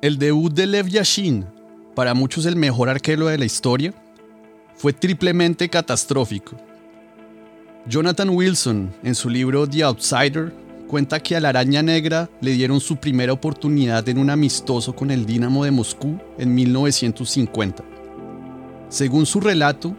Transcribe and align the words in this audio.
El 0.00 0.16
debut 0.16 0.52
de 0.52 0.64
Lev 0.64 0.86
Yashin, 0.86 1.44
para 1.96 2.14
muchos 2.14 2.46
el 2.46 2.54
mejor 2.54 2.88
arquero 2.88 3.26
de 3.26 3.36
la 3.36 3.44
historia, 3.44 3.92
fue 4.76 4.92
triplemente 4.92 5.68
catastrófico. 5.68 6.56
Jonathan 7.84 8.28
Wilson, 8.30 8.94
en 9.02 9.16
su 9.16 9.28
libro 9.28 9.68
The 9.68 9.82
Outsider, 9.82 10.54
cuenta 10.86 11.18
que 11.18 11.34
a 11.34 11.40
la 11.40 11.48
araña 11.48 11.82
negra 11.82 12.30
le 12.40 12.52
dieron 12.52 12.78
su 12.78 12.98
primera 12.98 13.32
oportunidad 13.32 14.08
en 14.08 14.18
un 14.18 14.30
amistoso 14.30 14.94
con 14.94 15.10
el 15.10 15.26
Dinamo 15.26 15.64
de 15.64 15.72
Moscú 15.72 16.16
en 16.38 16.54
1950. 16.54 17.82
Según 18.90 19.26
su 19.26 19.40
relato, 19.40 19.96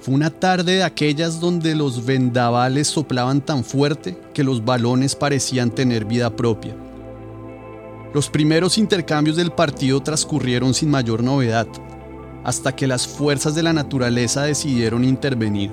fue 0.00 0.14
una 0.14 0.30
tarde 0.30 0.76
de 0.76 0.82
aquellas 0.82 1.40
donde 1.40 1.74
los 1.74 2.06
vendavales 2.06 2.88
soplaban 2.88 3.42
tan 3.42 3.64
fuerte 3.64 4.16
que 4.32 4.44
los 4.44 4.64
balones 4.64 5.14
parecían 5.14 5.70
tener 5.70 6.06
vida 6.06 6.34
propia. 6.34 6.74
Los 8.14 8.28
primeros 8.28 8.76
intercambios 8.76 9.36
del 9.36 9.52
partido 9.52 10.02
transcurrieron 10.02 10.74
sin 10.74 10.90
mayor 10.90 11.22
novedad, 11.22 11.66
hasta 12.44 12.76
que 12.76 12.86
las 12.86 13.06
fuerzas 13.06 13.54
de 13.54 13.62
la 13.62 13.72
naturaleza 13.72 14.42
decidieron 14.42 15.02
intervenir. 15.02 15.72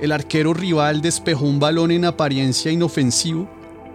El 0.00 0.12
arquero 0.12 0.52
rival 0.52 1.00
despejó 1.00 1.46
un 1.46 1.58
balón 1.58 1.92
en 1.92 2.04
apariencia 2.04 2.70
inofensivo, 2.70 3.48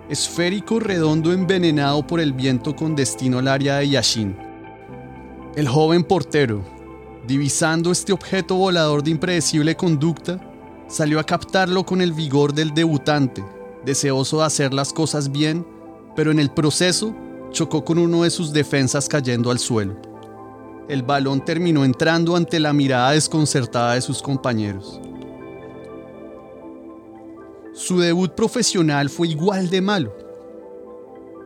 esférico 0.09 0.79
redondo 0.79 1.31
envenenado 1.31 2.07
por 2.07 2.19
el 2.19 2.33
viento 2.33 2.75
con 2.75 2.95
destino 2.95 3.37
al 3.37 3.47
área 3.47 3.77
de 3.77 3.89
Yashin. 3.89 4.35
El 5.55 5.67
joven 5.67 6.03
portero, 6.03 6.63
divisando 7.27 7.91
este 7.91 8.11
objeto 8.11 8.55
volador 8.55 9.03
de 9.03 9.11
impredecible 9.11 9.75
conducta, 9.75 10.39
salió 10.87 11.19
a 11.19 11.23
captarlo 11.23 11.85
con 11.85 12.01
el 12.01 12.11
vigor 12.11 12.55
del 12.55 12.73
debutante, 12.73 13.43
deseoso 13.85 14.39
de 14.39 14.45
hacer 14.45 14.73
las 14.73 14.91
cosas 14.91 15.31
bien 15.31 15.63
pero 16.19 16.31
en 16.31 16.39
el 16.39 16.51
proceso 16.51 17.15
chocó 17.49 17.85
con 17.85 17.97
uno 17.97 18.23
de 18.23 18.29
sus 18.29 18.51
defensas 18.51 19.07
cayendo 19.07 19.51
al 19.51 19.57
suelo. 19.57 19.95
El 20.89 21.01
balón 21.01 21.45
terminó 21.45 21.85
entrando 21.85 22.35
ante 22.35 22.59
la 22.59 22.73
mirada 22.73 23.11
desconcertada 23.11 23.93
de 23.93 24.01
sus 24.01 24.21
compañeros. 24.21 24.99
Su 27.71 27.99
debut 27.99 28.33
profesional 28.33 29.09
fue 29.09 29.29
igual 29.29 29.69
de 29.69 29.79
malo. 29.79 30.13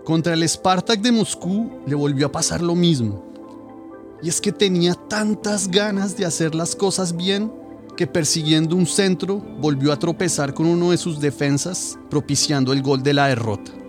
Contra 0.03 0.33
el 0.33 0.49
Spartak 0.49 1.01
de 1.01 1.11
Moscú 1.11 1.69
le 1.85 1.93
volvió 1.93 2.25
a 2.25 2.31
pasar 2.31 2.63
lo 2.63 2.73
mismo. 2.73 3.23
Y 4.23 4.29
es 4.29 4.41
que 4.41 4.51
tenía 4.51 4.95
tantas 4.95 5.67
ganas 5.67 6.17
de 6.17 6.25
hacer 6.25 6.55
las 6.55 6.75
cosas 6.75 7.15
bien 7.15 7.53
que 7.95 8.07
persiguiendo 8.07 8.75
un 8.75 8.87
centro 8.87 9.37
volvió 9.61 9.93
a 9.93 9.99
tropezar 9.99 10.51
con 10.55 10.65
uno 10.65 10.89
de 10.89 10.97
sus 10.97 11.19
defensas, 11.19 11.95
propiciando 12.09 12.73
el 12.73 12.81
gol 12.81 13.03
de 13.03 13.13
la 13.13 13.27
derrota. 13.27 13.82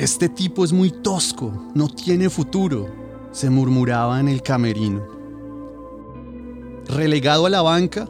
Este 0.00 0.30
tipo 0.30 0.64
es 0.64 0.72
muy 0.72 0.90
tosco, 0.90 1.52
no 1.74 1.86
tiene 1.86 2.30
futuro, 2.30 2.88
se 3.32 3.50
murmuraba 3.50 4.18
en 4.18 4.28
el 4.28 4.40
camerino. 4.40 5.06
Relegado 6.86 7.44
a 7.44 7.50
la 7.50 7.60
banca, 7.60 8.08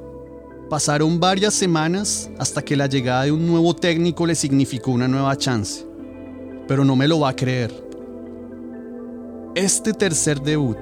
pasaron 0.69 1.19
varias 1.19 1.53
semanas 1.53 2.31
hasta 2.39 2.63
que 2.63 2.77
la 2.77 2.87
llegada 2.87 3.25
de 3.25 3.33
un 3.33 3.45
nuevo 3.45 3.75
técnico 3.75 4.25
le 4.25 4.37
significó 4.37 4.93
una 4.93 5.09
nueva 5.09 5.35
chance. 5.37 5.85
Pero 6.69 6.85
no 6.85 6.95
me 6.95 7.09
lo 7.09 7.19
va 7.19 7.31
a 7.31 7.35
creer. 7.35 7.73
Este 9.57 9.93
tercer 9.93 10.41
debut 10.41 10.79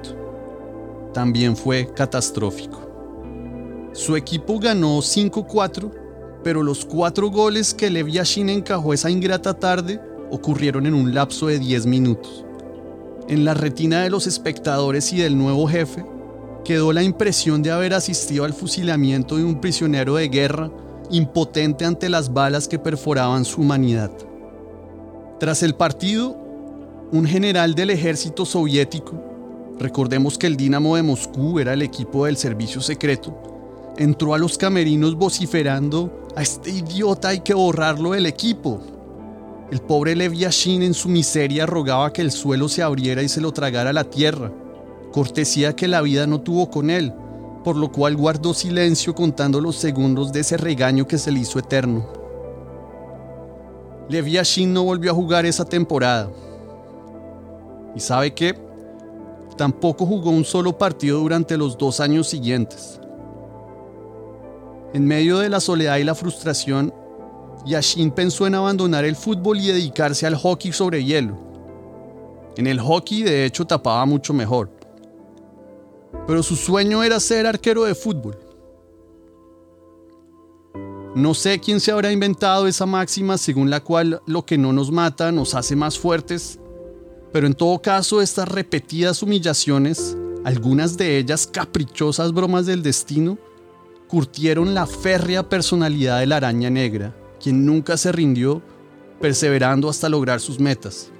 también 1.11 1.57
fue 1.57 1.91
catastrófico. 1.91 2.87
Su 3.93 4.15
equipo 4.15 4.59
ganó 4.59 4.99
5-4, 4.99 5.91
pero 6.43 6.61
los 6.61 6.85
cuatro 6.85 7.31
goles 7.31 7.73
que 7.73 7.89
Lev 7.89 8.09
Yashin 8.09 8.49
encajó 8.49 8.93
esa 8.93 9.09
ingrata 9.09 9.55
tarde 9.55 9.99
ocurrieron 10.31 10.85
en 10.85 10.93
un 10.93 11.13
lapso 11.13 11.47
de 11.47 11.59
10 11.59 11.85
minutos. 11.85 12.45
En 13.27 13.45
la 13.45 13.53
retina 13.53 14.01
de 14.01 14.09
los 14.09 14.27
espectadores 14.27 15.13
y 15.13 15.17
del 15.17 15.37
nuevo 15.37 15.67
jefe 15.67 16.05
quedó 16.65 16.93
la 16.93 17.03
impresión 17.03 17.61
de 17.61 17.71
haber 17.71 17.93
asistido 17.93 18.43
al 18.43 18.53
fusilamiento 18.53 19.37
de 19.37 19.43
un 19.43 19.61
prisionero 19.61 20.15
de 20.15 20.29
guerra 20.29 20.71
impotente 21.11 21.85
ante 21.85 22.09
las 22.09 22.33
balas 22.33 22.67
que 22.67 22.79
perforaban 22.79 23.45
su 23.45 23.61
humanidad. 23.61 24.11
Tras 25.39 25.63
el 25.63 25.75
partido, 25.75 26.37
un 27.11 27.25
general 27.25 27.73
del 27.73 27.89
ejército 27.89 28.45
soviético, 28.45 29.23
recordemos 29.79 30.37
que 30.37 30.47
el 30.47 30.57
Dinamo 30.57 30.95
de 30.95 31.03
Moscú 31.03 31.59
era 31.59 31.73
el 31.73 31.81
equipo 31.81 32.25
del 32.25 32.37
servicio 32.37 32.81
secreto, 32.81 33.35
entró 33.97 34.33
a 34.33 34.37
los 34.37 34.57
camerinos 34.57 35.15
vociferando, 35.15 36.27
a 36.35 36.41
este 36.41 36.69
idiota 36.71 37.29
hay 37.29 37.39
que 37.39 37.53
borrarlo 37.53 38.11
del 38.11 38.25
equipo, 38.25 38.81
el 39.71 39.81
pobre 39.81 40.15
Lev 40.15 40.33
Yashin 40.33 40.81
en 40.81 40.95
su 40.95 41.09
miseria 41.09 41.67
rogaba 41.67 42.11
que 42.11 42.21
el 42.21 42.31
suelo 42.31 42.67
se 42.67 42.81
abriera 42.81 43.21
y 43.21 43.29
se 43.29 43.39
lo 43.39 43.51
tragara 43.51 43.93
la 43.93 44.03
tierra, 44.03 44.51
cortesía 45.11 45.75
que 45.75 45.87
la 45.87 46.01
vida 46.01 46.25
no 46.25 46.41
tuvo 46.41 46.71
con 46.71 46.89
él, 46.89 47.13
por 47.63 47.75
lo 47.75 47.91
cual 47.91 48.15
guardó 48.15 48.55
silencio 48.55 49.13
contando 49.13 49.61
los 49.61 49.75
segundos 49.75 50.31
de 50.31 50.39
ese 50.39 50.57
regaño 50.57 51.07
que 51.07 51.19
se 51.19 51.31
le 51.31 51.41
hizo 51.41 51.59
eterno. 51.59 52.07
Lev 54.09 54.25
Yashin 54.25 54.73
no 54.73 54.85
volvió 54.85 55.11
a 55.11 55.15
jugar 55.15 55.45
esa 55.45 55.65
temporada. 55.65 56.31
¿Y 57.95 57.99
sabe 57.99 58.33
qué? 58.33 58.55
Tampoco 59.55 60.03
jugó 60.03 60.31
un 60.31 60.45
solo 60.45 60.75
partido 60.75 61.19
durante 61.19 61.57
los 61.57 61.77
dos 61.77 61.99
años 61.99 62.27
siguientes. 62.27 62.99
En 64.93 65.05
medio 65.05 65.37
de 65.37 65.49
la 65.49 65.59
soledad 65.59 65.97
y 65.97 66.03
la 66.03 66.15
frustración, 66.15 66.91
Yashin 67.65 68.11
pensó 68.11 68.47
en 68.47 68.55
abandonar 68.55 69.05
el 69.05 69.15
fútbol 69.15 69.59
y 69.59 69.67
dedicarse 69.67 70.25
al 70.25 70.35
hockey 70.35 70.71
sobre 70.71 71.03
hielo. 71.03 71.37
En 72.55 72.67
el 72.67 72.79
hockey 72.79 73.23
de 73.23 73.45
hecho 73.45 73.65
tapaba 73.65 74.05
mucho 74.05 74.33
mejor. 74.33 74.69
Pero 76.25 76.41
su 76.41 76.55
sueño 76.55 77.03
era 77.03 77.19
ser 77.19 77.45
arquero 77.45 77.83
de 77.83 77.95
fútbol. 77.95 78.37
No 81.15 81.33
sé 81.33 81.59
quién 81.59 81.79
se 81.79 81.91
habrá 81.91 82.11
inventado 82.11 82.67
esa 82.67 82.85
máxima 82.85 83.37
según 83.37 83.69
la 83.69 83.79
cual 83.81 84.21
lo 84.25 84.45
que 84.45 84.57
no 84.57 84.71
nos 84.73 84.91
mata 84.91 85.31
nos 85.31 85.55
hace 85.55 85.75
más 85.75 85.97
fuertes, 85.97 86.59
pero 87.33 87.47
en 87.47 87.55
todo 87.55 87.81
caso 87.81 88.21
estas 88.21 88.47
repetidas 88.47 89.21
humillaciones, 89.21 90.15
algunas 90.45 90.97
de 90.97 91.17
ellas 91.17 91.47
caprichosas 91.47 92.31
bromas 92.31 92.67
del 92.67 92.83
destino, 92.83 93.37
curtieron 94.07 94.73
la 94.73 94.85
férrea 94.85 95.47
personalidad 95.49 96.19
de 96.19 96.27
la 96.27 96.37
araña 96.37 96.69
negra 96.69 97.13
quien 97.41 97.65
nunca 97.65 97.97
se 97.97 98.11
rindió, 98.11 98.61
perseverando 99.19 99.89
hasta 99.89 100.09
lograr 100.09 100.39
sus 100.39 100.59
metas. 100.59 101.11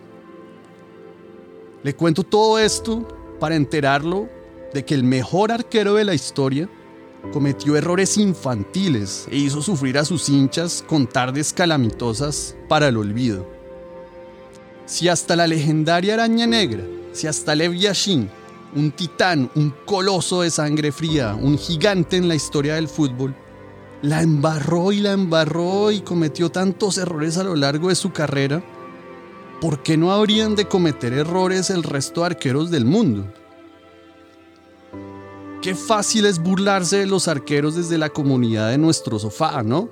Le 1.84 1.96
cuento 1.96 2.24
todo 2.24 2.60
esto 2.60 3.08
para 3.40 3.56
enterarlo 3.56 4.30
de 4.74 4.84
que 4.84 4.94
el 4.94 5.04
mejor 5.04 5.52
arquero 5.52 5.96
de 5.96 6.06
la 6.06 6.14
historia 6.14 6.70
cometió 7.34 7.76
errores 7.76 8.18
infantiles 8.18 9.28
e 9.32 9.38
hizo 9.38 9.62
sufrir 9.62 9.98
a 9.98 10.06
sus 10.06 10.30
hinchas 10.30 10.84
con 10.86 11.08
tardes 11.08 11.54
calamitosas 11.54 12.56
para 12.68 12.88
el 12.88 12.98
olvido. 12.98 13.46
Si 14.86 15.08
hasta 15.08 15.36
la 15.36 15.48
legendaria 15.48 16.16
araña 16.16 16.48
negra, 16.48 16.84
si 17.12 17.28
hasta 17.28 17.56
Lev 17.56 17.74
Yashin, 17.74 18.30
un 18.76 18.92
titán, 18.92 19.50
un 19.56 19.74
coloso 19.86 20.42
de 20.42 20.52
sangre 20.52 20.92
fría, 20.92 21.36
un 21.36 21.58
gigante 21.58 22.18
en 22.18 22.28
la 22.28 22.36
historia 22.36 22.76
del 22.76 22.88
fútbol, 22.88 23.36
la 24.02 24.22
embarró 24.22 24.92
y 24.92 25.00
la 25.00 25.12
embarró 25.12 25.92
y 25.92 26.02
cometió 26.02 26.50
tantos 26.50 26.98
errores 26.98 27.38
a 27.38 27.44
lo 27.44 27.56
largo 27.56 27.90
de 27.90 27.96
su 27.96 28.12
carrera, 28.12 28.64
¿por 29.60 29.84
qué 29.84 29.98
no 29.98 30.12
habrían 30.12 30.56
de 30.56 30.66
cometer 30.66 31.14
errores 31.14 31.70
el 31.70 31.84
resto 31.84 32.22
de 32.22 32.28
arqueros 32.28 32.72
del 32.72 32.86
mundo? 32.86 33.32
Qué 35.62 35.76
fácil 35.76 36.26
es 36.26 36.40
burlarse 36.40 37.00
de 37.00 37.06
los 37.06 37.28
arqueros 37.28 37.76
desde 37.76 37.98
la 37.98 38.10
comunidad 38.10 38.70
de 38.70 38.78
nuestro 38.78 39.20
sofá, 39.20 39.62
¿no? 39.62 39.90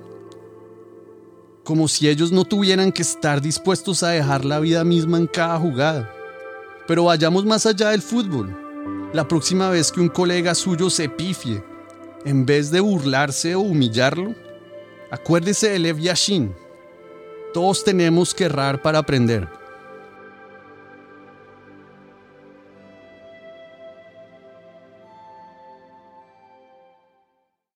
Como 1.66 1.89
si 1.89 2.07
ellos 2.07 2.31
no 2.31 2.45
tuvieran 2.45 2.94
que 2.94 3.01
estar 3.01 3.42
dispuestos 3.42 4.01
a 4.04 4.09
dejar 4.09 4.45
la 4.45 4.62
vida 4.62 4.86
misma 4.86 5.18
en 5.18 5.27
cada 5.27 5.59
jugada. 5.59 6.09
Pero 6.88 7.04
vayamos 7.04 7.44
más 7.45 7.65
allá 7.65 7.89
del 7.89 8.01
fútbol. 8.01 8.57
La 9.12 9.27
próxima 9.27 9.69
vez 9.69 9.92
que 9.92 10.00
un 10.00 10.07
colega 10.07 10.56
suyo 10.56 10.89
se 10.89 11.09
pifie, 11.09 11.62
en 12.25 12.46
vez 12.46 12.72
de 12.72 12.80
burlarse 12.80 13.56
o 13.56 13.62
humillarlo, 13.62 14.36
acuérdese 15.12 15.69
de 15.69 15.80
Lev 15.80 16.00
Yashin. 16.00 16.54
Todos 17.54 17.84
tenemos 17.84 18.34
que 18.34 18.46
errar 18.46 18.81
para 18.81 19.00
aprender. 19.00 19.48